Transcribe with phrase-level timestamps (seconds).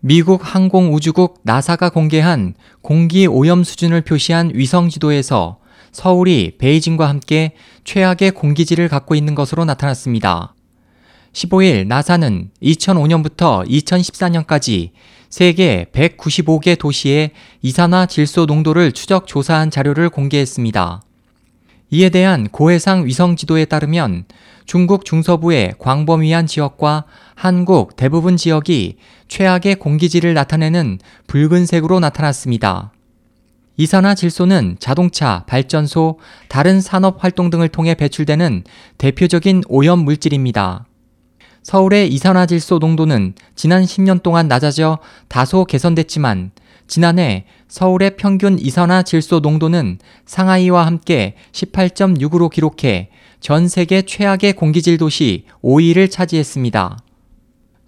[0.00, 5.58] 미국 항공우주국 나사가 공개한 공기 오염 수준을 표시한 위성 지도에서
[5.90, 10.54] 서울이 베이징과 함께 최악의 공기질을 갖고 있는 것으로 나타났습니다.
[11.32, 14.90] 15일 나사는 2005년부터 2014년까지
[15.30, 21.02] 세계 195개 도시의 이산화 질소 농도를 추적 조사한 자료를 공개했습니다.
[21.90, 24.24] 이에 대한 고해상 위성 지도에 따르면
[24.66, 28.96] 중국 중서부의 광범위한 지역과 한국 대부분 지역이
[29.28, 32.92] 최악의 공기질을 나타내는 붉은색으로 나타났습니다.
[33.78, 36.18] 이산화 질소는 자동차, 발전소,
[36.48, 38.64] 다른 산업 활동 등을 통해 배출되는
[38.98, 40.84] 대표적인 오염 물질입니다.
[41.62, 46.50] 서울의 이산화질소 농도는 지난 10년 동안 낮아져 다소 개선됐지만
[46.86, 53.10] 지난해 서울의 평균 이산화 질소 농도는 상하이와 함께 18.6으로 기록해
[53.40, 56.98] 전 세계 최악의 공기질 도시 5위를 차지했습니다.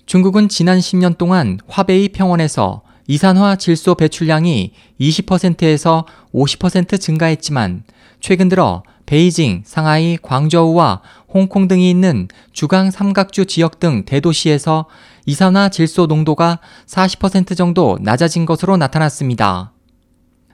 [0.07, 7.83] 중국은 지난 10년 동안 화베이 평원에서 이산화 질소 배출량이 20%에서 50% 증가했지만
[8.21, 14.87] 최근 들어 베이징, 상하이, 광저우와 홍콩 등이 있는 주강 삼각주 지역 등 대도시에서
[15.31, 19.73] 이산화 질소 농도가 40% 정도 낮아진 것으로 나타났습니다.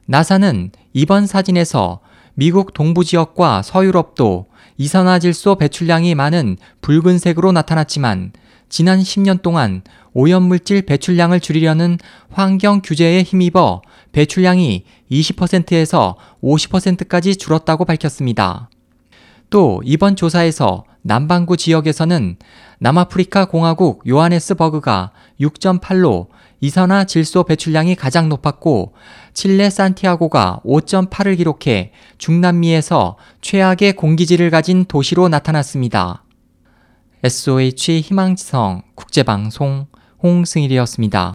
[0.05, 2.01] 나사는 이번 사진에서
[2.35, 8.33] 미국 동부 지역과 서유럽도 이산화질소 배출량이 많은 붉은색으로 나타났지만
[8.69, 9.81] 지난 10년 동안
[10.13, 11.97] 오염물질 배출량을 줄이려는
[12.31, 13.81] 환경 규제에 힘입어
[14.13, 18.69] 배출량이 20%에서 50%까지 줄었다고 밝혔습니다.
[19.51, 22.37] 또 이번 조사에서 남반구 지역에서는
[22.79, 26.27] 남아프리카 공화국 요하네스버그가 6.8로
[26.61, 28.95] 이산화 질소 배출량이 가장 높았고
[29.35, 36.25] 칠레 산티아고가 5.8을 기록해 중남미에서 최악의 공기질을 가진 도시로 나타났습니다.
[37.23, 39.87] SOH 희망지성 국제방송
[40.23, 41.35] 홍승일이었습니다.